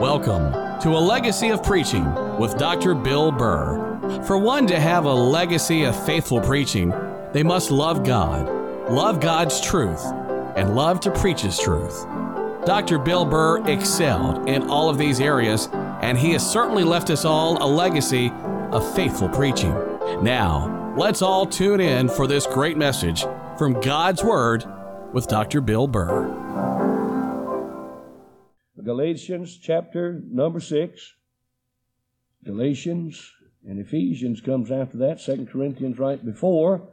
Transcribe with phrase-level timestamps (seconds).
[0.00, 2.06] Welcome to A Legacy of Preaching
[2.38, 2.94] with Dr.
[2.94, 4.22] Bill Burr.
[4.26, 6.94] For one to have a legacy of faithful preaching,
[7.34, 8.48] they must love God,
[8.90, 10.02] love God's truth,
[10.56, 12.06] and love to preach His truth.
[12.64, 12.98] Dr.
[12.98, 15.68] Bill Burr excelled in all of these areas,
[16.00, 18.32] and he has certainly left us all a legacy
[18.72, 19.74] of faithful preaching.
[20.22, 23.26] Now, let's all tune in for this great message
[23.58, 24.64] from God's Word
[25.12, 25.60] with Dr.
[25.60, 26.49] Bill Burr.
[28.90, 31.14] Galatians chapter number 6.
[32.44, 33.32] Galatians
[33.64, 36.88] and Ephesians comes after that, Second Corinthians right before.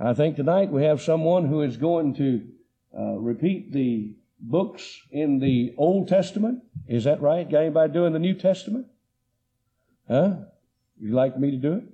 [0.00, 2.42] I think tonight we have someone who is going to
[2.98, 6.62] uh, repeat the books in the Old Testament.
[6.88, 7.50] Is that right?
[7.50, 8.86] Got anybody doing the New Testament?
[10.08, 10.36] Huh?
[10.98, 11.84] You like me to do it?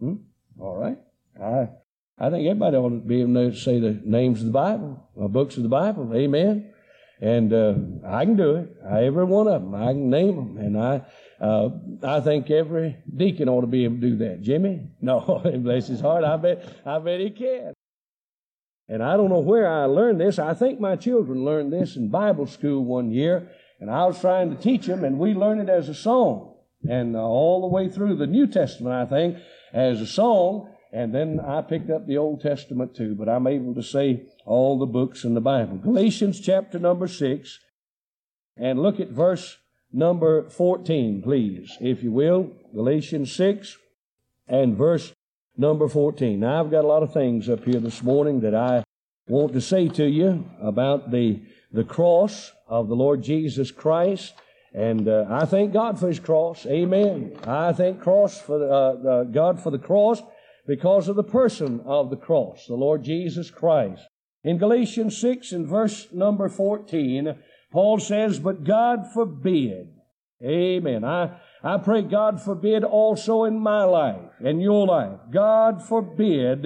[0.00, 0.14] Hmm?
[0.60, 0.98] All right.
[1.42, 1.70] I
[2.18, 5.28] I think everybody ought to be able to say the names of the Bible, the
[5.28, 6.12] books of the Bible.
[6.14, 6.74] Amen.
[7.20, 7.74] And uh,
[8.06, 8.76] I can do it.
[8.88, 9.74] I, every one of them.
[9.74, 10.56] I can name them.
[10.58, 11.02] And I,
[11.40, 11.70] uh,
[12.02, 14.42] I think every deacon ought to be able to do that.
[14.42, 14.90] Jimmy?
[15.00, 16.24] No, bless his heart.
[16.24, 17.72] I bet, I bet he can.
[18.88, 20.38] And I don't know where I learned this.
[20.38, 23.50] I think my children learned this in Bible school one year.
[23.80, 26.56] And I was trying to teach them, and we learned it as a song.
[26.88, 29.38] And uh, all the way through the New Testament, I think,
[29.72, 30.74] as a song.
[30.92, 34.78] And then I picked up the Old Testament too, but I'm able to say all
[34.78, 35.76] the books in the Bible.
[35.76, 37.58] Galatians chapter number 6,
[38.56, 39.58] and look at verse
[39.92, 42.52] number 14, please, if you will.
[42.74, 43.76] Galatians 6
[44.48, 45.12] and verse
[45.56, 46.40] number 14.
[46.40, 48.84] Now, I've got a lot of things up here this morning that I
[49.28, 54.32] want to say to you about the, the cross of the Lord Jesus Christ.
[54.72, 56.64] And uh, I thank God for His cross.
[56.66, 57.36] Amen.
[57.44, 60.22] I thank cross for uh, uh, God for the cross
[60.68, 64.02] because of the person of the cross, the Lord Jesus Christ.
[64.44, 67.34] In Galatians 6 and verse number 14,
[67.72, 69.94] Paul says, But God forbid.
[70.44, 71.04] Amen.
[71.04, 75.18] I, I pray God forbid also in my life and your life.
[75.32, 76.62] God forbid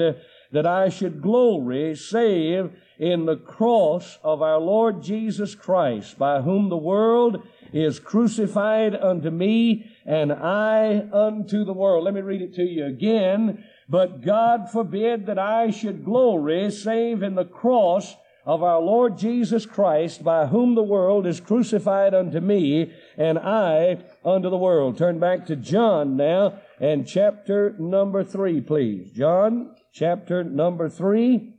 [0.53, 6.69] that I should glory save in the cross of our Lord Jesus Christ, by whom
[6.69, 7.43] the world
[7.73, 12.05] is crucified unto me and I unto the world.
[12.05, 13.65] Let me read it to you again.
[13.88, 19.66] But God forbid that I should glory save in the cross of our Lord Jesus
[19.66, 24.98] Christ, by whom the world is crucified unto me, and I unto the world.
[24.98, 29.12] Turn back to John now, and chapter number three, please.
[29.12, 31.54] John, chapter number three,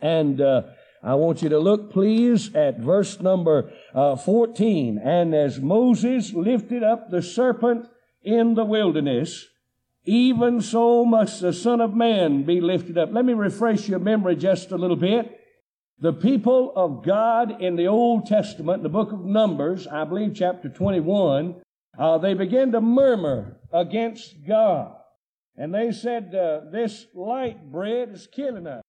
[0.00, 0.64] and uh,
[1.02, 4.98] I want you to look, please, at verse number uh, 14.
[4.98, 7.88] And as Moses lifted up the serpent
[8.22, 9.46] in the wilderness,
[10.04, 13.10] even so must the Son of Man be lifted up.
[13.12, 15.40] Let me refresh your memory just a little bit.
[15.98, 20.68] The people of God in the Old Testament, the book of Numbers, I believe chapter
[20.68, 21.62] 21,
[21.98, 24.94] uh, they began to murmur against God.
[25.56, 28.82] And they said, uh, This light bread is killing us.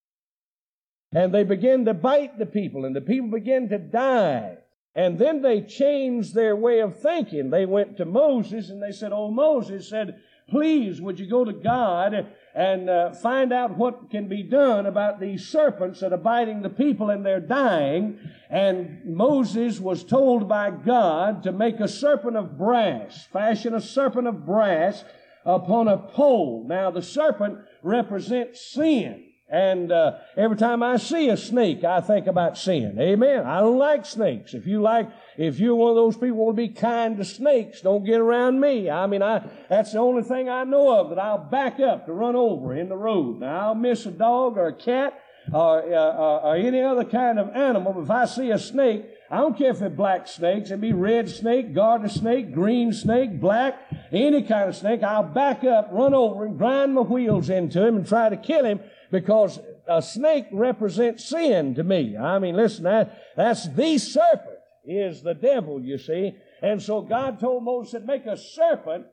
[1.14, 4.58] And they began to bite the people, and the people began to die.
[4.96, 7.50] And then they changed their way of thinking.
[7.50, 11.54] They went to Moses and they said, Oh, Moses said, please would you go to
[11.54, 16.62] God and uh, find out what can be done about these serpents that are biting
[16.62, 18.18] the people and they're dying.
[18.50, 24.28] And Moses was told by God to make a serpent of brass, fashion a serpent
[24.28, 25.04] of brass
[25.46, 26.66] upon a pole.
[26.68, 29.25] Now the serpent represents sin.
[29.48, 32.98] And uh, every time I see a snake, I think about sin.
[33.00, 33.46] Amen.
[33.46, 34.56] I don't like snakes.
[34.56, 35.08] If you like,
[35.38, 38.20] if you're one of those people who want to be kind to snakes, don't get
[38.20, 38.90] around me.
[38.90, 42.14] I mean, I that's the only thing I know of that I'll back up to
[42.14, 43.40] run over in the road.
[43.40, 45.22] Now I'll miss a dog or a cat
[45.54, 47.94] or, uh, or any other kind of animal.
[47.94, 50.72] But if I see a snake, I don't care if they're black snakes.
[50.72, 53.80] It be red snake, garter snake, green snake, black,
[54.12, 55.04] any kind of snake.
[55.04, 58.66] I'll back up, run over, and grind my wheels into him and try to kill
[58.66, 58.80] him
[59.12, 62.18] because a snake represents sin to me.
[62.18, 66.36] I mean, listen, that, that's the serpent is the devil, you see.
[66.62, 69.06] And so God told Moses make a serpent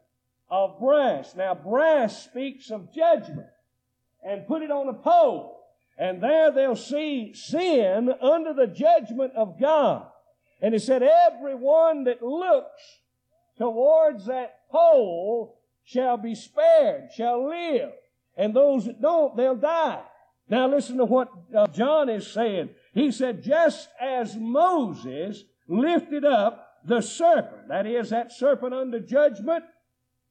[0.51, 1.35] of brass.
[1.37, 3.49] Now, brass speaks of judgment.
[4.25, 5.59] And put it on a pole.
[5.99, 10.07] And there they'll see sin under the judgment of God.
[10.61, 12.83] And he said, everyone that looks
[13.59, 17.91] towards that pole shall be spared, shall live
[18.37, 20.03] and those that don't, they'll die.
[20.49, 22.71] Now listen to what uh, John is saying.
[22.95, 29.65] He said, just as Moses lifted up the serpent, that is, that serpent under judgment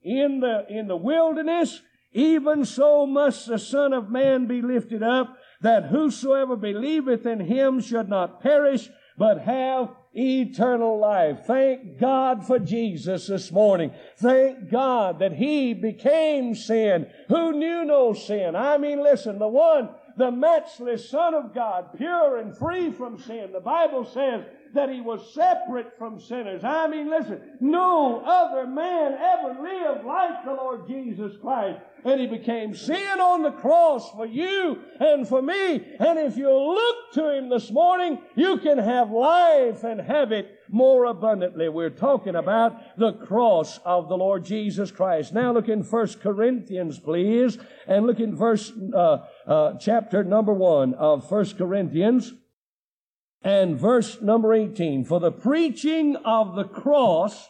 [0.04, 1.82] in the, in the wilderness,
[2.12, 7.80] even so must the Son of Man be lifted up, that whosoever believeth in him
[7.80, 11.46] should not perish, but have eternal life.
[11.46, 13.92] Thank God for Jesus this morning.
[14.18, 18.56] Thank God that He became sin who knew no sin.
[18.56, 23.52] I mean, listen, the one, the matchless Son of God, pure and free from sin.
[23.54, 24.44] The Bible says
[24.74, 26.64] that he was separate from sinners.
[26.64, 31.80] I mean, listen, no other man ever lived like the Lord Jesus Christ.
[32.04, 35.74] And he became sin on the cross for you and for me.
[36.00, 40.58] And if you look to him this morning, you can have life and have it
[40.70, 41.70] more abundantly.
[41.70, 45.34] We're talking about the cross of the Lord Jesus Christ.
[45.34, 50.96] Now look in 1 Corinthians, please, and look in verse, uh, uh, chapter number 1
[50.96, 52.34] of 1 Corinthians
[53.44, 55.06] and verse number 18.
[55.06, 57.50] For the preaching of the cross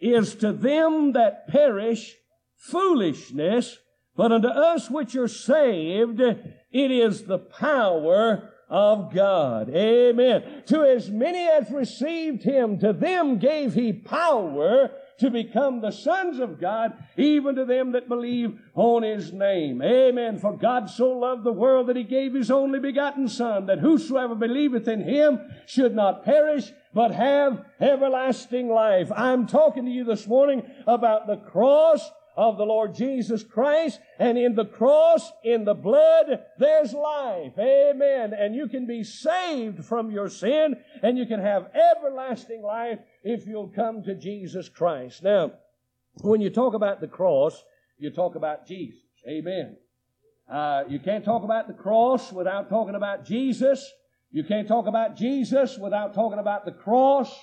[0.00, 2.16] is to them that perish
[2.56, 3.78] foolishness,
[4.16, 9.68] but unto us which are saved, it is the power of God.
[9.70, 10.62] Amen.
[10.66, 16.38] To as many as received him, to them gave he power to become the sons
[16.38, 19.82] of God, even to them that believe on his name.
[19.82, 20.38] Amen.
[20.38, 24.34] For God so loved the world that he gave his only begotten Son, that whosoever
[24.34, 29.12] believeth in him should not perish, but have everlasting life.
[29.14, 32.10] I'm talking to you this morning about the cross
[32.40, 34.00] of the Lord Jesus Christ.
[34.18, 37.52] And in the cross, in the blood, there's life.
[37.58, 38.32] Amen.
[38.32, 43.46] And you can be saved from your sin and you can have everlasting life if
[43.46, 45.22] you'll come to Jesus Christ.
[45.22, 45.52] Now,
[46.22, 47.62] when you talk about the cross,
[47.98, 49.02] you talk about Jesus.
[49.28, 49.76] Amen.
[50.50, 53.92] Uh, you can't talk about the cross without talking about Jesus.
[54.30, 57.38] You can't talk about Jesus without talking about the cross.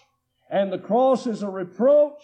[0.50, 2.24] And the cross is a reproach.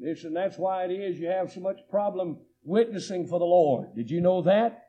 [0.00, 3.94] Listen, that's why it is you have so much problem witnessing for the Lord.
[3.94, 4.86] Did you know that?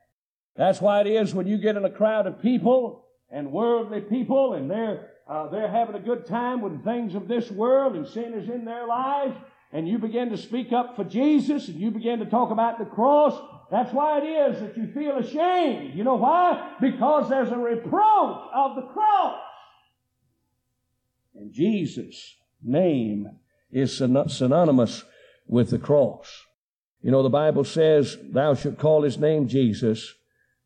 [0.56, 4.54] That's why it is when you get in a crowd of people and worldly people
[4.54, 8.34] and they're uh, they're having a good time with things of this world and sin
[8.34, 9.36] is in their lives
[9.72, 12.84] and you begin to speak up for Jesus and you begin to talk about the
[12.84, 15.94] cross, that's why it is that you feel ashamed.
[15.94, 16.76] You know why?
[16.80, 19.40] Because there's a reproach of the cross.
[21.34, 23.30] And Jesus' name
[23.72, 25.04] is synonymous
[25.46, 26.44] with the cross.
[27.02, 30.14] You know, the Bible says, Thou shalt call his name Jesus,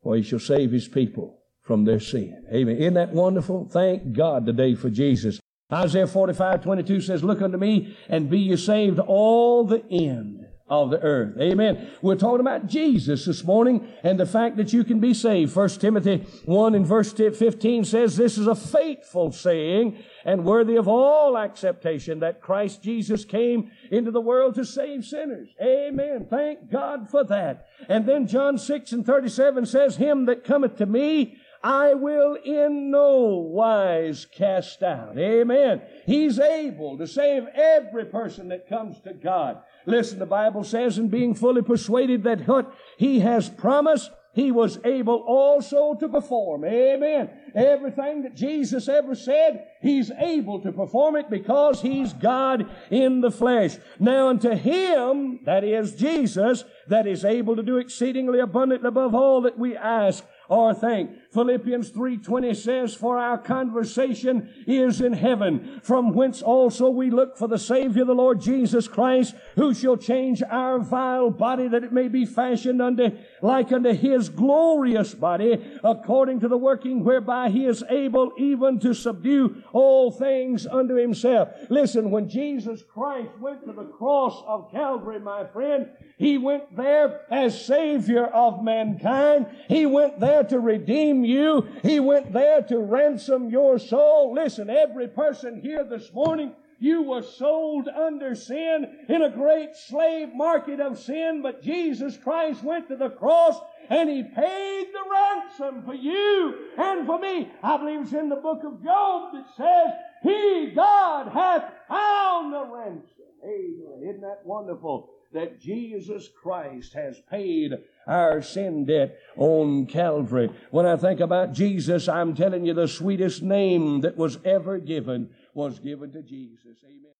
[0.03, 2.45] for he shall save his people from their sin.
[2.53, 2.77] Amen.
[2.77, 3.69] Isn't that wonderful?
[3.71, 5.41] Thank God today for Jesus.
[5.73, 10.91] Isaiah 45, 22 says, Look unto me and be ye saved all the end of
[10.91, 11.37] the earth.
[11.41, 11.91] Amen.
[12.03, 15.55] We're talking about Jesus this morning and the fact that you can be saved.
[15.55, 20.89] 1 Timothy 1 and verse 15 says, This is a faithful saying and worthy of
[20.89, 25.49] all acceptation that Christ Jesus came into the world to save sinners.
[25.63, 26.27] Amen.
[26.29, 27.69] Thank God for that.
[27.89, 32.91] And then John 6 and 37 says, Him that cometh to me, I will in
[32.91, 35.19] no wise cast out.
[35.19, 35.83] Amen.
[36.05, 39.63] He's able to save every person that comes to God.
[39.87, 44.79] Listen, the Bible says, in being fully persuaded that what he has promised, he was
[44.85, 46.65] able also to perform.
[46.65, 47.31] Amen.
[47.55, 53.31] Everything that Jesus ever said, he's able to perform it because he's God in the
[53.31, 53.77] flesh.
[53.99, 59.41] Now unto him, that is Jesus, that is able to do exceedingly abundantly above all
[59.43, 61.11] that we ask or think.
[61.31, 67.49] Philippians 3:20 says, "For our conversation is in heaven, from whence also we look for
[67.49, 72.09] the Savior, the Lord Jesus Christ, who shall change our vile body that it may
[72.09, 73.11] be fashioned unto
[73.43, 78.95] like unto his glorious body, according to the working whereby he is able even to
[78.95, 85.19] subdue all things unto himself." Listen, when Jesus Christ went to the cross of Calvary,
[85.19, 85.89] my friend,
[86.19, 89.47] he went there as Savior of mankind.
[89.69, 91.69] He went there to redeem you.
[91.83, 94.35] He went there to ransom your soul.
[94.35, 100.35] Listen, every person here this morning, you were sold under sin in a great slave
[100.35, 105.85] market of sin, but Jesus Christ went to the cross and He paid the ransom
[105.85, 107.51] for you and for me.
[107.63, 112.65] I believe it's in the book of Job that says, He, God, hath found the
[112.65, 113.25] ransom.
[113.43, 114.03] Amen.
[114.03, 115.16] Isn't that wonderful?
[115.37, 117.73] That Jesus Christ has paid
[118.07, 120.51] our sin debt on Calvary.
[120.71, 125.31] When I think about Jesus, I'm telling you the sweetest name that was ever given
[125.55, 126.79] was given to Jesus.
[126.85, 127.13] Amen.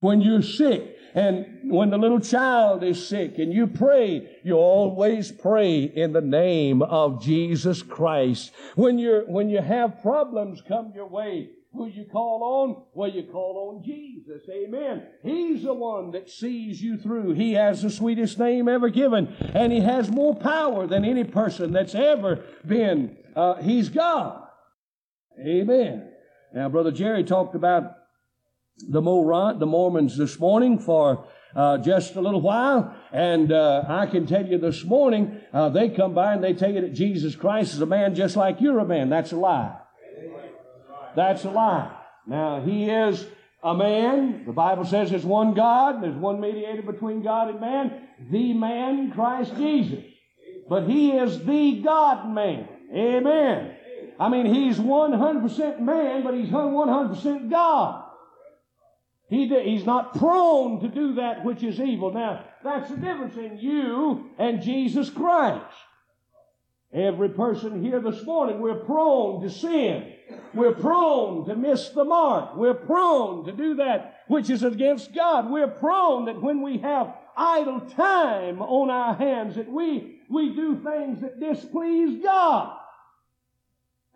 [0.00, 5.32] When you're sick and when the little child is sick and you pray, you always
[5.32, 8.52] pray in the name of Jesus Christ.
[8.74, 12.82] When you're, when you have problems come your way, who you call on?
[12.94, 14.42] Well, you call on Jesus.
[14.50, 15.06] Amen.
[15.22, 17.34] He's the one that sees you through.
[17.34, 21.72] He has the sweetest name ever given, and He has more power than any person
[21.72, 23.16] that's ever been.
[23.34, 24.42] Uh, he's God.
[25.38, 26.10] Amen.
[26.54, 27.92] Now, Brother Jerry talked about
[28.88, 29.00] the
[29.58, 34.46] the Mormons this morning for uh, just a little while, and uh, I can tell
[34.46, 37.80] you this morning uh, they come by and they tell you that Jesus Christ is
[37.80, 39.10] a man just like you're a man.
[39.10, 39.76] That's a lie.
[41.16, 41.96] That's a lie.
[42.26, 43.26] Now he is
[43.62, 44.44] a man.
[44.46, 48.52] The Bible says there's one God, and there's one mediator between God and man, the
[48.52, 50.04] man Christ Jesus.
[50.68, 52.68] But he is the God man.
[52.94, 53.76] Amen.
[54.18, 58.04] I mean, he's 100% man, but he's 100% God.
[59.28, 62.12] He, he's not prone to do that which is evil.
[62.12, 65.64] Now, that's the difference in you and Jesus Christ.
[66.94, 70.12] Every person here this morning, we're prone to sin.
[70.54, 72.56] We're prone to miss the mark.
[72.56, 75.50] We're prone to do that which is against God.
[75.50, 80.82] We're prone that when we have idle time on our hands, that we, we do
[80.82, 82.76] things that displease God.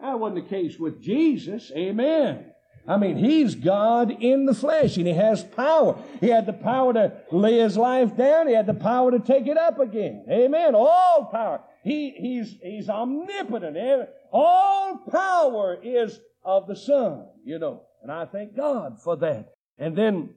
[0.01, 1.71] That wasn't the case with Jesus.
[1.77, 2.47] Amen.
[2.89, 5.97] I mean, he's God in the flesh and he has power.
[6.21, 8.49] He had the power to lay his life down.
[8.49, 10.25] He had the power to take it up again.
[10.31, 10.75] Amen.
[10.75, 11.61] All power.
[11.83, 14.09] He, he's, he's omnipotent.
[14.33, 17.83] All power is of the Son, you know.
[18.03, 19.53] And I thank God for that.
[19.79, 20.31] And then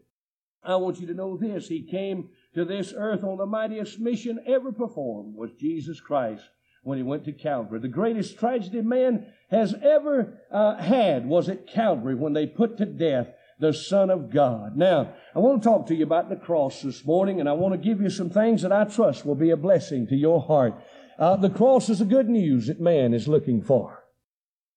[0.64, 1.68] I want you to know this.
[1.68, 6.44] He came to this earth on the mightiest mission ever performed was Jesus Christ
[6.84, 7.80] when he went to Calvary.
[7.80, 12.86] The greatest tragedy man has ever uh, had was at Calvary when they put to
[12.86, 13.28] death
[13.60, 14.76] the Son of God.
[14.76, 17.74] Now, I want to talk to you about the cross this morning, and I want
[17.74, 20.74] to give you some things that I trust will be a blessing to your heart.
[21.18, 24.04] Uh, the cross is the good news that man is looking for.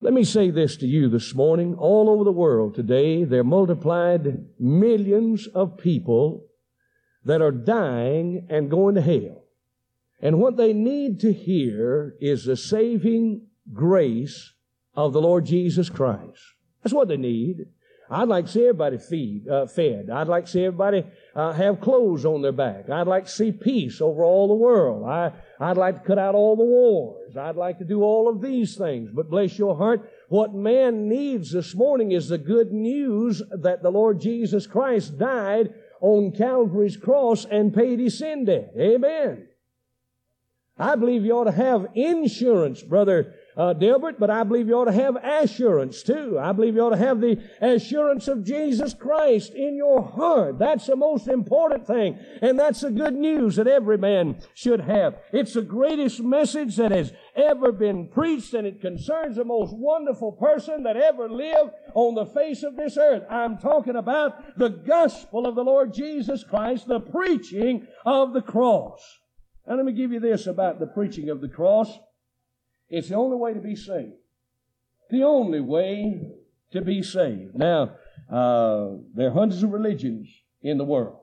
[0.00, 1.74] Let me say this to you this morning.
[1.74, 6.46] All over the world today, there are multiplied millions of people
[7.24, 9.44] that are dying and going to hell.
[10.20, 14.52] And what they need to hear is the saving grace
[14.94, 16.40] of the Lord Jesus Christ.
[16.82, 17.66] That's what they need.
[18.08, 20.10] I'd like to see everybody feed, uh, fed.
[20.10, 22.88] I'd like to see everybody uh, have clothes on their back.
[22.88, 25.08] I'd like to see peace over all the world.
[25.08, 27.36] I, I'd like to cut out all the wars.
[27.36, 29.10] I'd like to do all of these things.
[29.12, 33.90] But bless your heart, what man needs this morning is the good news that the
[33.90, 38.72] Lord Jesus Christ died on Calvary's cross and paid his sin debt.
[38.78, 39.48] Amen.
[40.78, 44.84] I believe you ought to have insurance, brother uh, Dilbert, but I believe you ought
[44.84, 46.38] to have assurance too.
[46.38, 50.58] I believe you ought to have the assurance of Jesus Christ in your heart.
[50.58, 52.18] That's the most important thing.
[52.42, 55.16] And that's the good news that every man should have.
[55.32, 60.32] It's the greatest message that has ever been preached and it concerns the most wonderful
[60.32, 63.22] person that ever lived on the face of this earth.
[63.30, 69.00] I'm talking about the gospel of the Lord Jesus Christ, the preaching of the cross.
[69.66, 71.98] And let me give you this about the preaching of the cross.
[72.88, 74.14] It's the only way to be saved.
[75.10, 76.32] The only way
[76.72, 77.54] to be saved.
[77.54, 77.92] Now,
[78.30, 80.28] uh, there are hundreds of religions
[80.62, 81.18] in the world.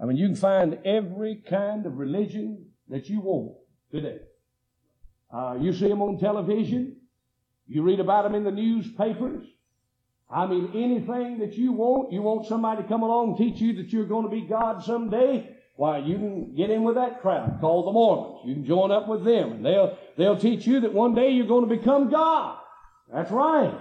[0.00, 3.56] I mean, you can find every kind of religion that you want
[3.90, 4.18] today.
[5.32, 6.96] Uh, you see them on television.
[7.66, 9.46] You read about them in the newspapers.
[10.30, 13.76] I mean, anything that you want, you want somebody to come along and teach you
[13.76, 15.55] that you're going to be God someday.
[15.76, 18.40] Why, you can get in with that crowd called the Mormons.
[18.46, 21.46] You can join up with them, and they'll they'll teach you that one day you're
[21.46, 22.58] going to become God.
[23.12, 23.78] That's right.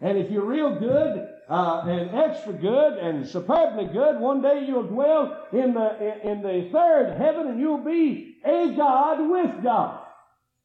[0.00, 4.88] And if you're real good uh, and extra good and superbly good, one day you'll
[4.88, 10.00] dwell in the in the third heaven, and you'll be a God with God.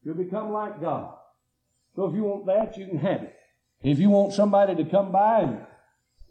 [0.04, 1.14] You'll become like God.
[1.96, 3.36] So if you want that, you can have it.
[3.84, 5.66] If you want somebody to come by and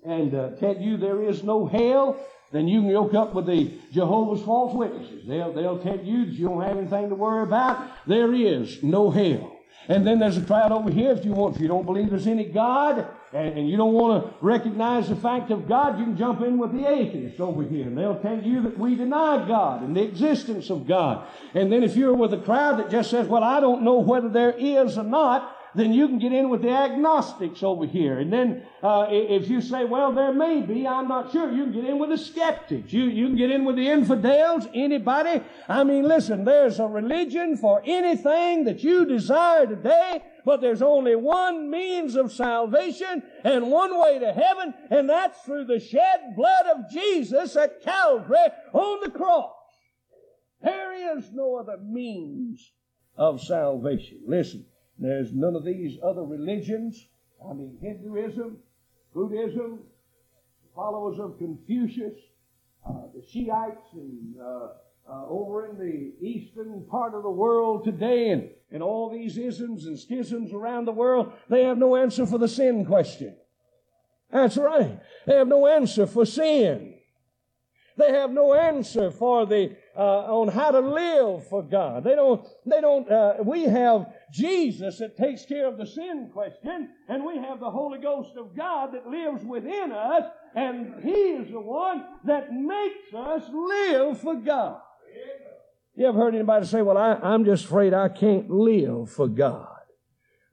[0.05, 2.19] and uh, tell you there is no hell,
[2.53, 5.25] then you can yoke up with the Jehovah's false witnesses.
[5.27, 7.91] They'll, they'll tell you that you don't have anything to worry about.
[8.07, 9.57] There is no hell.
[9.89, 11.13] And then there's a crowd over here.
[11.13, 14.25] If you want, if you don't believe there's any God, and, and you don't want
[14.25, 17.87] to recognize the fact of God, you can jump in with the atheists over here,
[17.87, 21.27] and they'll tell you that we deny God and the existence of God.
[21.55, 24.29] And then if you're with a crowd that just says, "Well, I don't know whether
[24.29, 28.19] there is or not," then you can get in with the agnostics over here.
[28.19, 31.73] And then uh, if you say, well, there may be, I'm not sure, you can
[31.73, 32.93] get in with the skeptics.
[32.93, 35.43] You, you can get in with the infidels, anybody.
[35.69, 41.15] I mean, listen, there's a religion for anything that you desire today, but there's only
[41.15, 46.67] one means of salvation and one way to heaven, and that's through the shed blood
[46.75, 48.37] of Jesus at Calvary
[48.73, 49.53] on the cross.
[50.63, 52.73] There is no other means
[53.17, 54.21] of salvation.
[54.27, 54.67] Listen,
[55.01, 57.09] there's none of these other religions.
[57.45, 58.59] I mean, Hinduism,
[59.15, 59.81] Buddhism,
[60.75, 62.15] followers of Confucius,
[62.87, 64.69] uh, the Shiites, and uh,
[65.11, 69.87] uh, over in the eastern part of the world today, and, and all these isms
[69.87, 73.35] and schisms around the world, they have no answer for the sin question.
[74.31, 75.01] That's right.
[75.27, 76.95] They have no answer for sin.
[77.97, 82.05] They have no answer for the uh, on how to live for God.
[82.05, 82.47] They don't.
[82.67, 83.11] They don't.
[83.11, 87.71] Uh, we have Jesus that takes care of the sin question, and we have the
[87.71, 93.13] Holy Ghost of God that lives within us, and He is the one that makes
[93.15, 94.81] us live for God.
[95.97, 99.67] You ever heard anybody say, "Well, I, I'm just afraid I can't live for God"?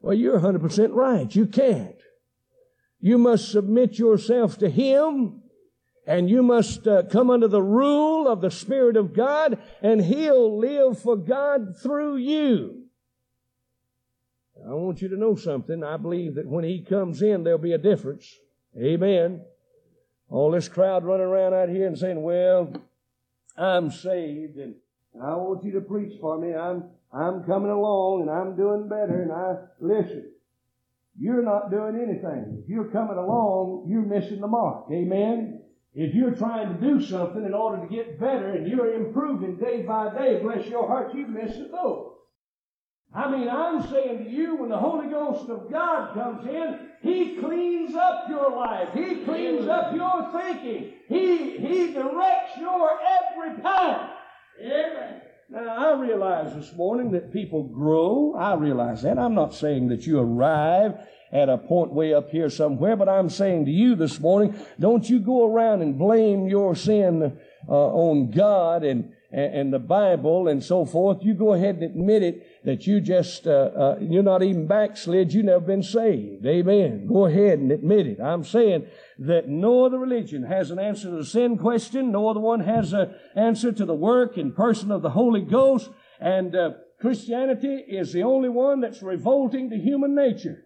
[0.02, 1.34] Well, you're 100% right.
[1.34, 1.96] You can't.
[3.00, 5.44] You must submit yourself to Him
[6.08, 10.58] and you must uh, come under the rule of the Spirit of God, and He'll
[10.58, 12.86] live for God through you.
[14.66, 15.84] I want you to know something.
[15.84, 18.40] I believe that when He comes in, there'll be a difference.
[18.82, 19.42] Amen.
[20.30, 22.74] All this crowd running around out here and saying, Well,
[23.58, 24.76] I'm saved, and
[25.22, 26.56] I want you to preach for me.
[26.56, 30.32] I'm, I'm coming along, and I'm doing better, and I listen.
[31.20, 32.62] You're not doing anything.
[32.64, 34.86] If you're coming along, you're missing the mark.
[34.92, 35.57] Amen.
[36.00, 39.82] If you're trying to do something in order to get better and you're improving day
[39.82, 42.20] by day, bless your heart, you miss the boat.
[43.16, 47.38] I mean, I'm saying to you, when the Holy Ghost of God comes in, He
[47.38, 48.90] cleans up your life.
[48.94, 50.94] He cleans up your thinking.
[51.08, 54.12] He, he directs your every path.
[54.62, 55.22] Amen.
[55.50, 58.36] Now, I realize this morning that people grow.
[58.38, 59.18] I realize that.
[59.18, 60.94] I'm not saying that you arrive
[61.32, 65.10] at a point way up here somewhere, but I'm saying to you this morning, don't
[65.10, 70.64] you go around and blame your sin uh, on God and, and the Bible and
[70.64, 71.18] so forth.
[71.22, 75.34] You go ahead and admit it that you just, uh, uh, you're not even backslid.
[75.34, 76.46] You've never been saved.
[76.46, 77.08] Amen.
[77.08, 78.22] Go ahead and admit it.
[78.22, 78.88] I'm saying
[79.20, 82.12] that no other religion has an answer to the sin question.
[82.12, 85.90] No other one has an answer to the work and person of the Holy Ghost.
[86.22, 90.64] And uh, Christianity is the only one that's revolting to human nature.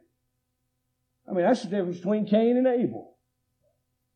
[1.31, 3.15] I mean, that's the difference between Cain and Abel.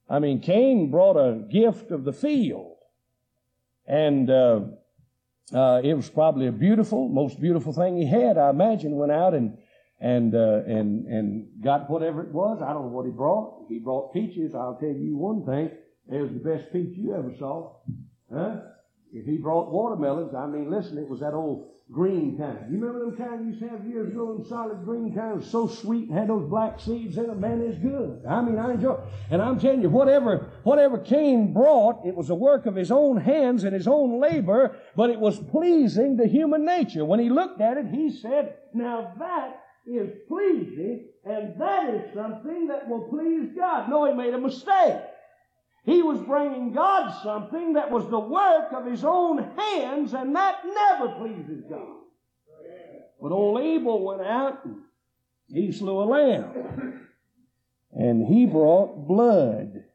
[0.10, 2.76] I mean, Cain brought a gift of the field,
[3.88, 4.62] and uh,
[5.54, 8.38] uh, it was probably a beautiful, most beautiful thing he had.
[8.38, 9.58] I imagine went out and
[10.00, 12.62] and uh, and and got whatever it was.
[12.62, 13.66] I don't know what he brought.
[13.70, 14.54] He brought peaches.
[14.54, 15.72] I'll tell you one thing:
[16.12, 17.78] it was the best peach you ever saw.
[18.32, 18.58] Huh?
[19.16, 22.58] If he brought watermelons, I mean, listen, it was that old green kind.
[22.70, 25.68] You remember them kind you used to have years ago, them solid green kind, so
[25.68, 27.40] sweet and had those black seeds in them.
[27.40, 28.24] Man, it's good.
[28.28, 29.00] I mean, I enjoy.
[29.32, 33.16] And I'm telling you, whatever whatever Cain brought, it was a work of his own
[33.18, 37.06] hands and his own labor, but it was pleasing to human nature.
[37.06, 42.68] When he looked at it, he said, "Now that is pleasing, and that is something
[42.68, 45.00] that will please God." No, he made a mistake.
[45.86, 50.62] He was bringing God something that was the work of his own hands, and that
[50.66, 52.02] never pleases God.
[53.22, 54.78] But old Abel went out and
[55.48, 57.08] he slew a lamb.
[57.92, 59.86] And he brought blood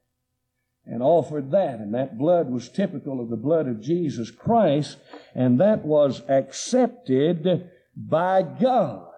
[0.87, 1.81] and offered that.
[1.81, 4.97] And that blood was typical of the blood of Jesus Christ,
[5.35, 9.09] and that was accepted by God.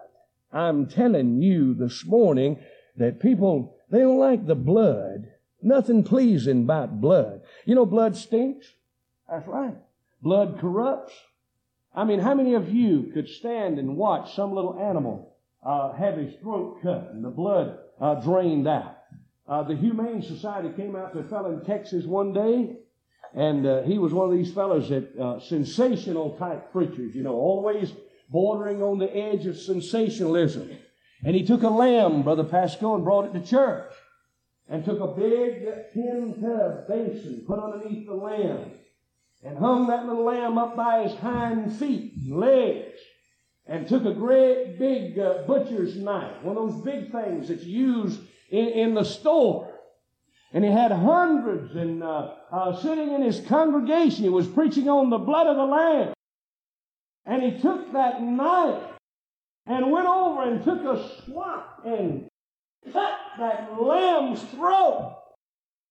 [0.51, 2.59] I'm telling you this morning
[2.97, 5.29] that people, they don't like the blood
[5.63, 7.41] Nothing pleasing about blood.
[7.65, 8.67] You know, blood stinks.
[9.29, 9.75] That's right.
[10.21, 11.13] Blood corrupts.
[11.95, 16.17] I mean, how many of you could stand and watch some little animal uh, have
[16.17, 18.97] his throat cut and the blood uh, drained out?
[19.47, 22.77] Uh, the Humane Society came out to a fellow in Texas one day,
[23.35, 27.35] and uh, he was one of these fellows that uh, sensational type preachers, you know,
[27.35, 27.93] always
[28.29, 30.71] bordering on the edge of sensationalism.
[31.25, 33.93] And he took a lamb, Brother Pasco, and brought it to church
[34.69, 38.71] and took a big tin tub basin, put underneath the lamb,
[39.43, 42.99] and hung that little lamb up by his hind feet and legs,
[43.65, 48.19] and took a great big uh, butcher's knife, one of those big things that's used
[48.49, 49.69] in, in the store.
[50.53, 54.23] And he had hundreds and uh, uh, sitting in his congregation.
[54.23, 56.13] He was preaching on the blood of the Lamb.
[57.25, 58.83] And he took that knife
[59.65, 62.27] and went over and took a swat and
[62.91, 65.17] cut that lamb's throat,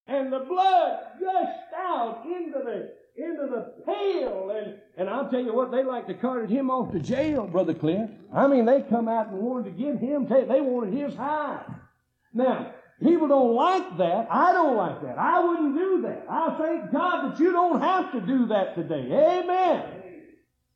[0.07, 4.51] and the blood gushed out into the into the pail.
[4.51, 7.75] And, and I'll tell you what, they like to carted him off to jail, Brother
[7.75, 8.09] Cliff.
[8.35, 11.67] I mean, they come out and wanted to give him, they wanted his hide.
[12.33, 14.29] Now, people don't like that.
[14.31, 15.19] I don't like that.
[15.19, 16.25] I wouldn't do that.
[16.29, 19.09] I thank God that you don't have to do that today.
[19.13, 19.83] Amen.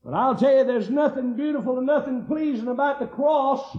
[0.05, 3.77] But I'll tell you, there's nothing beautiful and nothing pleasing about the cross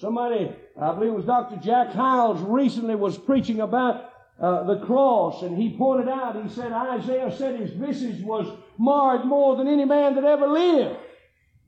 [0.00, 1.56] Somebody, I believe it was Dr.
[1.56, 6.70] Jack Hyles, recently was preaching about uh, the cross, and he pointed out, he said,
[6.70, 8.46] Isaiah said his visage was
[8.78, 11.00] marred more than any man that ever lived.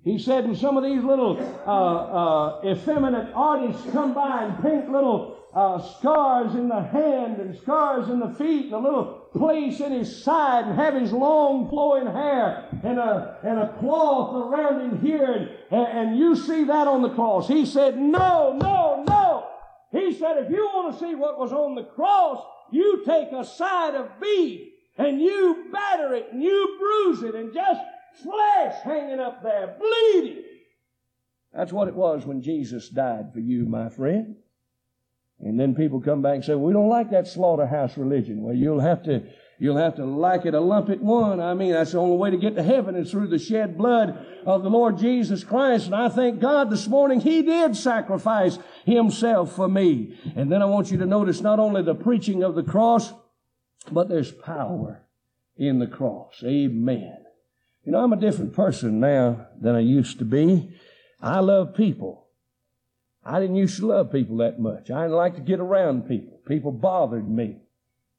[0.04, 4.92] He said, and some of these little uh, uh, effeminate artists come by and paint
[4.92, 9.80] little uh, scars in the hand and scars in the feet and a little place
[9.80, 14.80] in his side and have his long flowing hair and a, and a cloth around
[14.80, 17.46] him here and, and you see that on the cross.
[17.46, 19.46] He said, no, no, no.
[19.92, 23.44] He said, if you want to see what was on the cross, you take a
[23.44, 27.80] side of beef and you batter it and you bruise it and just
[28.22, 30.44] flesh hanging up there, bleeding.
[31.52, 34.36] That's what it was when Jesus died for you, my friend.
[35.40, 38.42] And then people come back and say, we don't like that slaughterhouse religion.
[38.42, 39.24] Well, you'll have to,
[39.60, 41.38] you'll have to like it a lump at one.
[41.38, 44.26] I mean, that's the only way to get to heaven is through the shed blood
[44.46, 45.86] of the Lord Jesus Christ.
[45.86, 50.18] And I thank God this morning He did sacrifice Himself for me.
[50.34, 53.12] And then I want you to notice not only the preaching of the cross,
[53.92, 55.02] but there's power
[55.56, 56.42] in the cross.
[56.42, 57.18] Amen.
[57.84, 60.74] You know, I'm a different person now than I used to be.
[61.20, 62.28] I love people.
[63.22, 64.90] I didn't used to love people that much.
[64.90, 66.40] I didn't like to get around people.
[66.46, 67.58] People bothered me.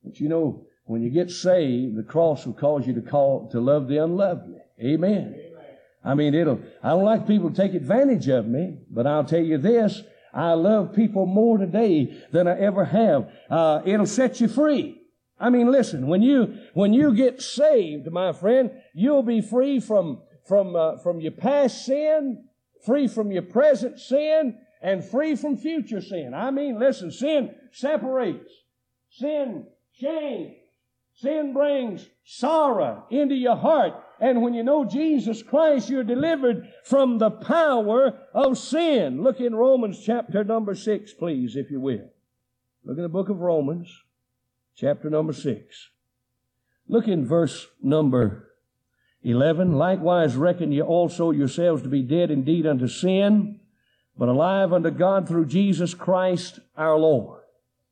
[0.04, 3.62] But you know, when you get saved, the cross will cause you to call to
[3.62, 4.58] love the unlovely.
[4.78, 5.34] Amen.
[5.34, 5.78] Amen.
[6.04, 6.60] I mean, it'll.
[6.84, 10.02] I don't like people to take advantage of me, but I'll tell you this:
[10.34, 13.32] I love people more today than I ever have.
[13.50, 15.02] Uh, it'll set you free.
[15.40, 20.22] I mean, listen, when you, when you get saved, my friend, you'll be free from,
[20.46, 22.48] from, uh, from your past sin,
[22.86, 26.34] free from your present sin, and free from future sin.
[26.36, 28.52] I mean, listen, sin separates.
[29.10, 30.61] Sin changes.
[31.22, 33.94] Sin brings sorrow into your heart.
[34.20, 39.22] And when you know Jesus Christ, you're delivered from the power of sin.
[39.22, 42.10] Look in Romans chapter number six, please, if you will.
[42.84, 44.04] Look in the book of Romans
[44.76, 45.90] chapter number 6.
[46.88, 48.50] Look in verse number
[49.24, 49.74] 11.
[49.74, 53.60] Likewise reckon ye also yourselves to be dead indeed unto sin,
[54.18, 57.42] but alive unto God through Jesus Christ our Lord.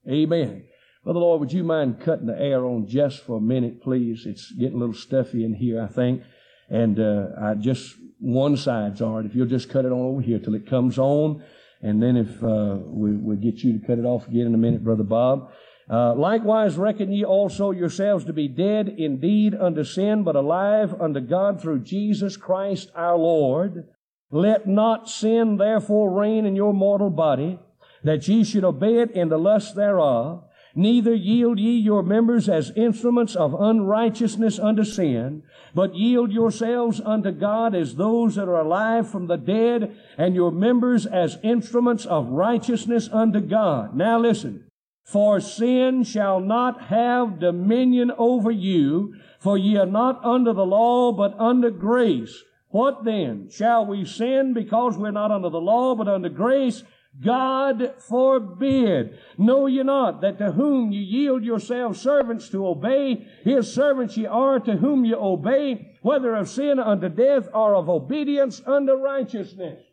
[0.09, 0.68] Amen.
[1.09, 4.27] Brother Lord, would you mind cutting the air on just for a minute, please?
[4.27, 6.21] It's getting a little stuffy in here, I think.
[6.69, 9.25] And uh, I just one side's right.
[9.25, 11.41] If you'll just cut it on over here till it comes on,
[11.81, 14.59] and then if uh, we, we'll get you to cut it off again in a
[14.59, 15.51] minute, Brother Bob.
[15.89, 21.21] Uh, likewise reckon ye also yourselves to be dead indeed unto sin, but alive unto
[21.21, 23.87] God through Jesus Christ our Lord.
[24.29, 27.57] Let not sin therefore reign in your mortal body,
[28.03, 30.43] that ye should obey it in the lust thereof.
[30.79, 35.43] Neither yield ye your members as instruments of unrighteousness unto sin,
[35.75, 40.51] but yield yourselves unto God as those that are alive from the dead, and your
[40.51, 43.93] members as instruments of righteousness unto God.
[43.93, 44.71] Now listen.
[45.03, 51.11] For sin shall not have dominion over you, for ye are not under the law,
[51.11, 52.41] but under grace.
[52.69, 53.49] What then?
[53.51, 56.85] Shall we sin because we're not under the law, but under grace?
[57.21, 59.17] God forbid.
[59.37, 64.25] Know ye not that to whom ye yield yourselves servants to obey, his servants ye
[64.25, 69.83] are to whom ye obey, whether of sin unto death or of obedience unto righteousness.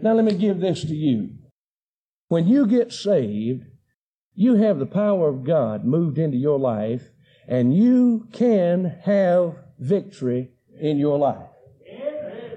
[0.00, 1.30] Now let me give this to you.
[2.28, 3.64] When you get saved,
[4.34, 7.10] you have the power of God moved into your life,
[7.48, 11.48] and you can have victory in your life.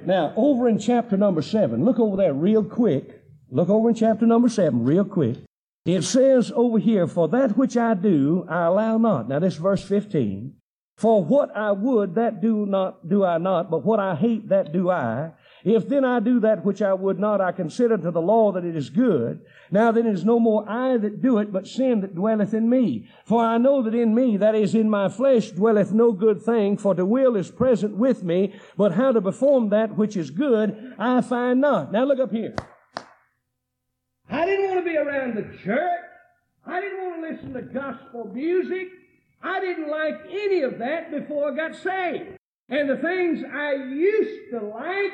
[0.05, 3.18] Now, over in chapter number seven, look over there real quick.
[3.51, 5.37] Look over in chapter number seven real quick.
[5.85, 9.27] It says over here, For that which I do, I allow not.
[9.27, 10.53] Now, this verse 15.
[10.97, 14.73] For what I would, that do not, do I not, but what I hate, that
[14.73, 15.31] do I.
[15.63, 18.65] If then I do that which I would not, I consider to the law that
[18.65, 19.39] it is good.
[19.71, 22.69] Now then it is no more I that do it, but sin that dwelleth in
[22.69, 23.09] me.
[23.23, 26.77] For I know that in me, that is in my flesh, dwelleth no good thing,
[26.77, 30.95] for the will is present with me, but how to perform that which is good,
[30.99, 31.93] I find not.
[31.93, 32.55] Now look up here.
[34.29, 36.01] I didn't want to be around the church.
[36.65, 38.87] I didn't want to listen to gospel music.
[39.41, 42.37] I didn't like any of that before I got saved.
[42.67, 45.13] And the things I used to like,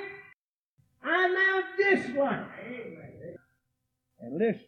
[1.04, 2.46] I now dislike.
[4.20, 4.66] And listen,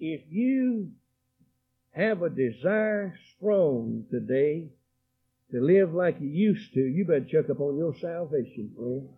[0.00, 0.90] if you
[1.92, 4.68] have a desire strong today
[5.52, 9.08] to live like you used to, you better check up on your salvation, friend.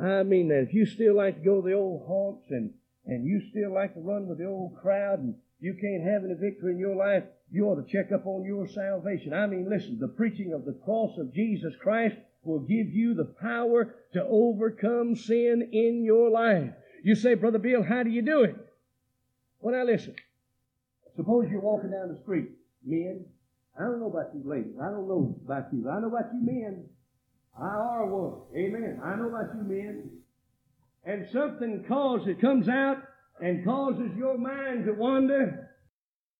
[0.00, 2.74] I mean that if you still like to go to the old haunts and,
[3.06, 6.34] and you still like to run with the old crowd and you can't have any
[6.34, 9.34] victory in your life, you ought to check up on your salvation.
[9.34, 13.34] I mean, listen, the preaching of the cross of Jesus Christ will give you the
[13.40, 16.70] power to overcome sin in your life.
[17.02, 18.56] You say, Brother Bill, how do you do it?
[19.60, 20.14] Well, now listen.
[21.16, 22.48] Suppose you're walking down the street,
[22.84, 23.26] men.
[23.78, 24.74] I don't know about you ladies.
[24.80, 25.88] I don't know about you.
[25.88, 26.84] I know about you men.
[27.58, 28.40] I are one.
[28.56, 29.00] Amen.
[29.04, 30.10] I know about you men.
[31.04, 32.98] And something causes, it comes out
[33.40, 35.70] and causes your mind to wander.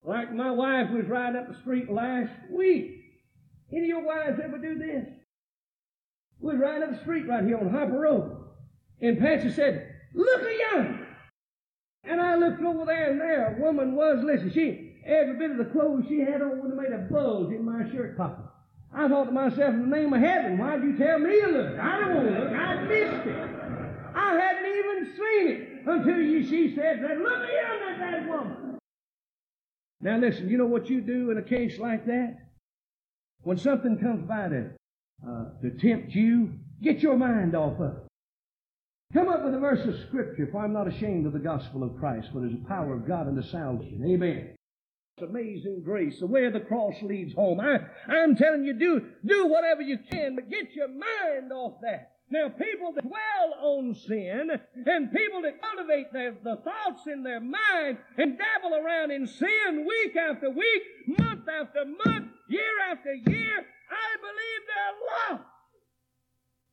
[0.04, 2.96] Like my wife was riding up the street last week.
[3.72, 5.06] Any of your wives ever do this?
[6.40, 8.36] We was riding up the street right here on Harper Road.
[9.00, 11.06] And Patsy said, Look a young.
[12.04, 15.58] And I looked over there, and there a woman was, listen, she, every bit of
[15.58, 18.44] the clothes she had on would have made a bulge in my shirt pocket.
[18.92, 21.78] I thought to myself, in the name of heaven, why'd you tell me to look?
[21.78, 22.52] I don't want to look.
[22.52, 23.69] I missed it.
[24.14, 28.78] I hadn't even seen it until you, she said, look at that woman.
[30.00, 32.38] Now listen, you know what you do in a case like that?
[33.42, 34.70] When something comes by to,
[35.26, 38.06] uh, to tempt you, get your mind off of it.
[39.12, 41.98] Come up with a verse of Scripture, for I'm not ashamed of the gospel of
[41.98, 44.04] Christ, for it is the power of God unto salvation.
[44.06, 44.54] Amen.
[45.16, 47.60] It's amazing grace, the way of the cross leads home.
[47.60, 52.12] I, I'm telling you, do, do whatever you can, but get your mind off that.
[52.30, 54.50] Now, people that dwell on sin
[54.86, 59.84] and people that cultivate their, the thoughts in their mind and dabble around in sin
[59.86, 60.82] week after week,
[61.18, 65.44] month after month, year after year, I believe they're lost.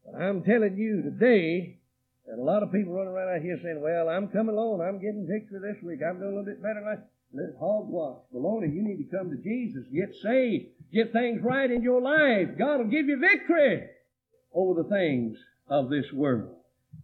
[0.06, 1.80] But I'm telling you today,
[2.28, 4.82] and a lot of people running around out here saying, well, I'm coming along.
[4.82, 6.02] I'm getting victory this week.
[6.08, 6.84] I'm doing a little bit better.
[6.86, 8.22] Than this hogwash.
[8.34, 9.86] Baloney, you need to come to Jesus.
[9.92, 10.68] Get saved.
[10.94, 12.58] Get things right in your life.
[12.60, 13.88] God will give you victory
[14.54, 15.38] over the things
[15.70, 16.56] of this world.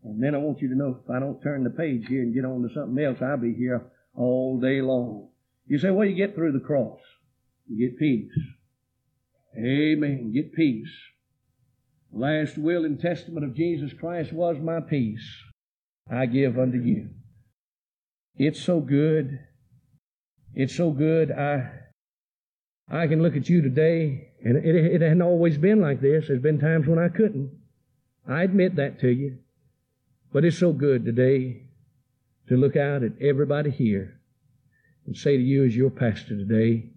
[0.03, 2.33] And then I want you to know if I don't turn the page here and
[2.33, 5.29] get on to something else, I'll be here all day long.
[5.67, 6.99] You say, well, you get through the cross.
[7.67, 8.31] You get peace.
[9.57, 10.31] Amen.
[10.33, 10.89] Get peace
[12.11, 15.25] The last will and testament of Jesus Christ was my peace
[16.11, 17.09] I give unto you.
[18.35, 19.39] It's so good.
[20.55, 21.31] It's so good.
[21.31, 21.69] I
[22.89, 26.27] I can look at you today, and it, it hasn't always been like this.
[26.27, 27.51] There's been times when I couldn't.
[28.27, 29.39] I admit that to you.
[30.31, 31.63] But it's so good today
[32.47, 34.19] to look out at everybody here
[35.05, 36.89] and say to you as your pastor today,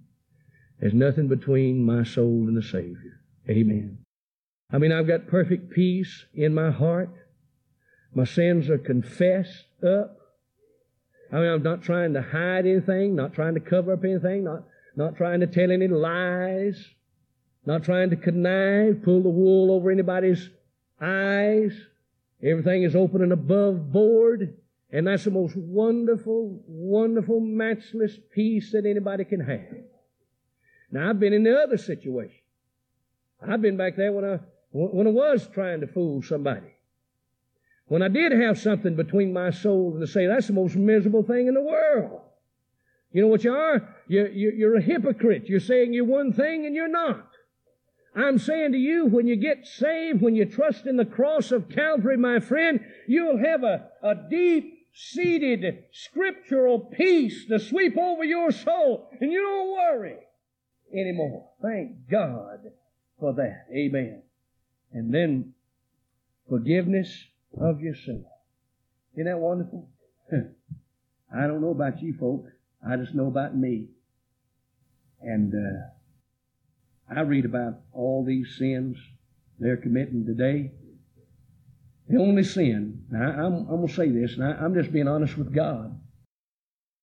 [0.80, 3.20] there's nothing between my soul and the Savior.
[3.48, 3.98] Amen.
[4.72, 7.10] I mean, I've got perfect peace in my heart.
[8.14, 10.16] My sins are confessed up.
[11.32, 14.64] I mean, I'm not trying to hide anything, not trying to cover up anything, not,
[14.96, 16.88] not trying to tell any lies,
[17.64, 20.50] not trying to connive, pull the wool over anybody's
[21.00, 21.72] eyes.
[22.42, 24.56] Everything is open and above board.
[24.90, 29.85] And that's the most wonderful, wonderful, matchless peace that anybody can have.
[30.90, 32.40] Now, I've been in the other situation.
[33.46, 34.38] I've been back there when I
[34.70, 36.66] when I was trying to fool somebody.
[37.87, 41.22] When I did have something between my soul and the say, that's the most miserable
[41.22, 42.20] thing in the world.
[43.12, 43.96] You know what you are?
[44.09, 45.48] You're, you're a hypocrite.
[45.48, 47.30] You're saying you're one thing and you're not.
[48.16, 51.68] I'm saying to you, when you get saved, when you trust in the cross of
[51.68, 58.50] Calvary, my friend, you'll have a, a deep seated scriptural peace to sweep over your
[58.50, 60.16] soul, and you don't worry
[60.92, 61.50] anymore.
[61.61, 62.61] Thank God
[63.20, 63.66] for that.
[63.74, 64.22] Amen
[64.96, 65.52] and then
[66.48, 67.26] forgiveness
[67.61, 68.24] of your sin.
[69.14, 69.88] Isn't that wonderful?
[70.33, 72.50] I don't know about you folks.
[72.87, 73.88] I just know about me.
[75.20, 75.88] And uh,
[77.08, 78.96] I read about all these sins
[79.58, 80.72] they're committing today.
[82.08, 85.08] The only sin, now I'm, I'm going to say this, and I, am just being
[85.08, 85.98] honest with God.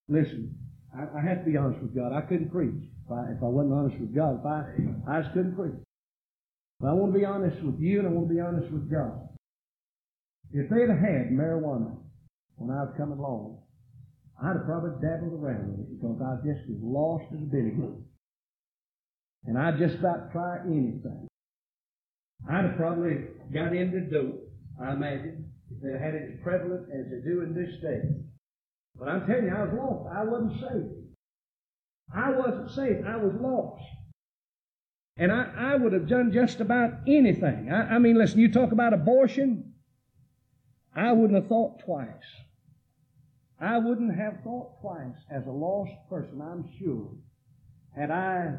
[0.07, 0.55] Listen,
[0.95, 2.13] I, I, have to be honest with God.
[2.13, 4.39] I couldn't preach if I, if I wasn't honest with God.
[4.39, 4.63] If I,
[5.07, 5.75] I just couldn't preach.
[6.79, 8.89] But I want to be honest with you and I want to be honest with
[8.91, 9.27] God.
[10.51, 11.97] If they'd have had marijuana
[12.55, 13.57] when I was coming along,
[14.41, 17.95] I'd have probably dabbled around with it because I just as lost as a vinegar.
[19.45, 21.27] And I'd just about try anything.
[22.49, 24.41] I'd have probably got into dope,
[24.81, 28.01] I imagine, if they had it as prevalent as they do in this day.
[28.97, 30.15] But I'm telling you, I was lost.
[30.15, 31.03] I wasn't saved.
[32.13, 33.07] I wasn't saved.
[33.07, 33.83] I was lost.
[35.17, 37.71] And I, I would have done just about anything.
[37.71, 39.73] I, I mean, listen, you talk about abortion,
[40.95, 42.07] I wouldn't have thought twice.
[43.59, 47.09] I wouldn't have thought twice as a lost person, I'm sure.
[47.95, 48.57] Had I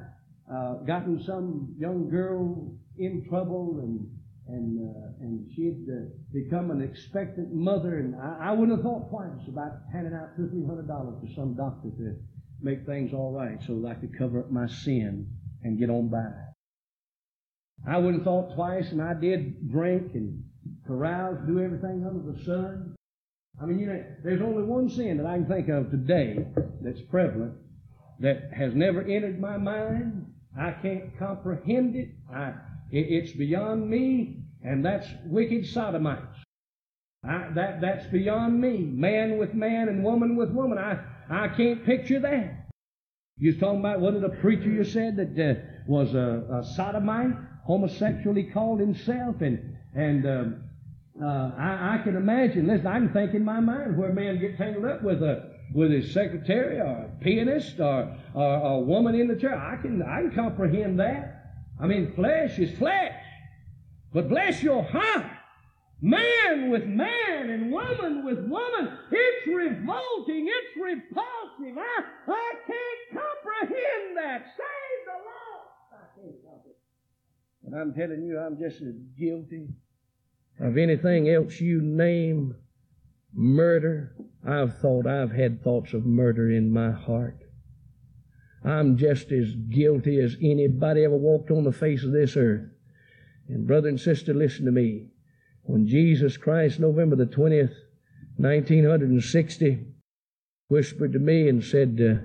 [0.53, 4.07] uh, gotten some young girl in trouble and
[4.47, 9.09] and uh, and she'd uh, become an expectant mother, and I, I, wouldn't have thought
[9.09, 12.17] twice about handing out two or three hundred dollars to some doctor to
[12.61, 15.27] make things all right, so that I could cover up my sin
[15.63, 16.29] and get on by.
[17.89, 20.45] I wouldn't have thought twice, and I did drink and
[20.87, 22.95] carouse, do everything under the sun.
[23.61, 26.45] I mean, you know, there's only one sin that I can think of today
[26.83, 27.55] that's prevalent
[28.21, 30.24] that has never entered my mind.
[30.59, 32.11] I can't comprehend it.
[32.33, 32.49] I,
[32.91, 34.39] it it's beyond me.
[34.63, 36.39] And that's wicked sodomites.
[37.23, 38.79] I, that, that's beyond me.
[38.79, 40.79] Man with man and woman with woman.
[40.79, 40.99] I,
[41.31, 42.65] I can't picture that.
[43.37, 46.65] You was talking about, was it a preacher you said that uh, was a, a
[46.77, 50.63] sodomite, homosexually called himself, and and um,
[51.21, 52.67] uh, I, I can imagine.
[52.67, 55.54] Listen, I can think in my mind where a man get tangled up with a
[55.75, 59.59] with his secretary or a pianist or, or, a woman in the church.
[59.59, 61.57] I can I can comprehend that.
[61.79, 63.21] I mean, flesh is flesh,
[64.13, 65.27] but bless your heart
[66.05, 68.99] man with man and woman with woman.
[69.11, 70.49] It's revolting.
[70.49, 71.79] It's repulsive.
[71.79, 74.45] I, I can't comprehend that.
[74.57, 75.93] Save the lost.
[75.93, 76.75] I can't comprehend.
[77.65, 79.69] And I'm telling you, I'm just as guilty
[80.61, 82.55] of anything else you name.
[83.35, 84.15] Murder.
[84.47, 87.39] I've thought, I've had thoughts of murder in my heart.
[88.65, 92.71] I'm just as guilty as anybody ever walked on the face of this earth.
[93.49, 95.09] And brother and sister, listen to me
[95.65, 97.75] when Jesus Christ, November the 20th,
[98.37, 99.87] 1960,
[100.69, 102.25] whispered to me and said, uh,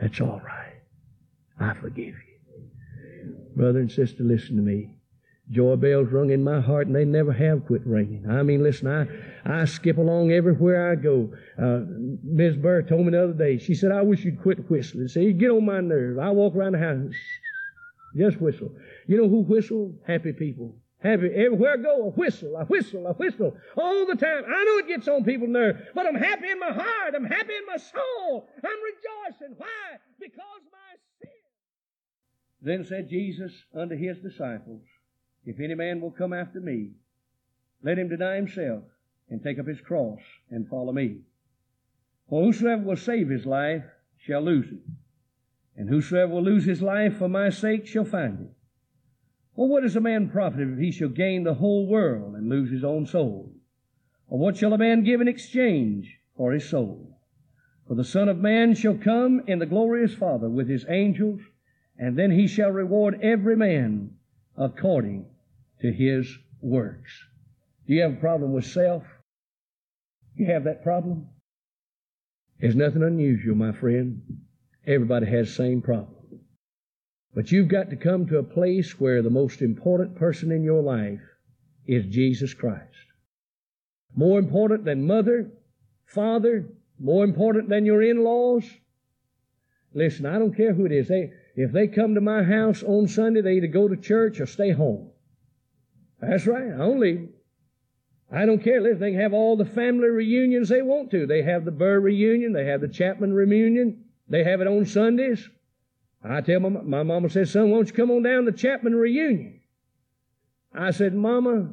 [0.00, 0.82] That's all right.
[1.60, 2.64] I forgive you.
[3.56, 4.97] Brother and sister, listen to me.
[5.50, 8.28] Joy bells rung in my heart, and they never have quit ringing.
[8.28, 9.06] I mean, listen, I,
[9.44, 11.32] I skip along everywhere I go.
[11.60, 11.80] Uh,
[12.22, 12.56] Ms.
[12.56, 15.08] Burr told me the other day, she said, I wish you'd quit whistling.
[15.14, 16.18] You get on my nerves.
[16.18, 17.14] I walk around the house,
[18.16, 18.72] just whistle.
[19.06, 19.94] You know who whistle?
[20.06, 20.74] Happy people.
[21.00, 24.42] Happy everywhere I go, I whistle, I whistle, I whistle, all the time.
[24.44, 27.14] I know it gets on people's nerves, but I'm happy in my heart.
[27.14, 28.48] I'm happy in my soul.
[28.56, 29.54] I'm rejoicing.
[29.56, 29.96] Why?
[30.18, 31.30] Because my sin.
[32.60, 34.82] Then said Jesus unto his disciples,
[35.48, 36.90] If any man will come after me,
[37.82, 38.84] let him deny himself
[39.30, 41.20] and take up his cross and follow me.
[42.28, 43.86] For whosoever will save his life
[44.18, 44.82] shall lose it,
[45.74, 48.50] and whosoever will lose his life for my sake shall find it.
[49.56, 52.70] Well, what is a man profited if he shall gain the whole world and lose
[52.70, 53.50] his own soul?
[54.28, 57.18] Or what shall a man give in exchange for his soul?
[57.86, 61.40] For the Son of Man shall come in the glorious Father with his angels,
[61.96, 64.10] and then he shall reward every man
[64.54, 65.24] according
[65.80, 66.28] to his
[66.60, 67.10] works.
[67.86, 69.04] Do you have a problem with self?
[70.34, 71.28] You have that problem?
[72.60, 74.22] There's nothing unusual, my friend.
[74.86, 76.14] Everybody has the same problem.
[77.34, 80.82] But you've got to come to a place where the most important person in your
[80.82, 81.20] life
[81.86, 82.82] is Jesus Christ.
[84.14, 85.50] More important than mother,
[86.06, 86.66] father,
[86.98, 88.64] more important than your in-laws.
[89.94, 91.08] Listen, I don't care who it is.
[91.08, 94.46] They, if they come to my house on Sunday, they either go to church or
[94.46, 95.10] stay home.
[96.20, 96.72] That's right.
[96.72, 97.28] I don't leave.
[98.30, 98.80] I don't care.
[98.80, 101.26] Listen, they can have all the family reunions they want to.
[101.26, 102.52] They have the Burr reunion.
[102.52, 104.04] They have the Chapman reunion.
[104.28, 105.48] They have it on Sundays.
[106.22, 108.94] I tell my, my mama says, son, won't you come on down to the Chapman
[108.94, 109.60] reunion?
[110.74, 111.70] I said, mama,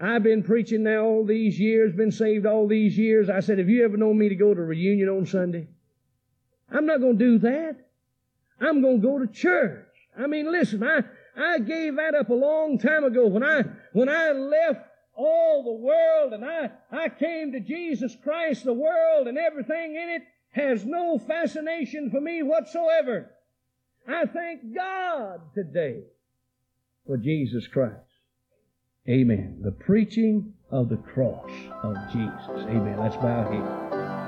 [0.00, 3.28] I've been preaching now all these years, been saved all these years.
[3.28, 5.66] I said, have you ever known me to go to reunion on Sunday?
[6.70, 7.76] I'm not going to do that.
[8.60, 9.86] I'm going to go to church.
[10.16, 11.00] I mean, listen, I,
[11.42, 15.84] I gave that up a long time ago when I, when I left all the
[15.84, 20.84] world and I, I came to Jesus Christ, the world and everything in it has
[20.84, 23.30] no fascination for me whatsoever.
[24.08, 26.02] I thank God today
[27.06, 27.94] for Jesus Christ.
[29.08, 29.60] Amen.
[29.62, 31.50] The preaching of the cross
[31.82, 32.66] of Jesus.
[32.68, 32.98] Amen.
[32.98, 34.19] Let's bow here.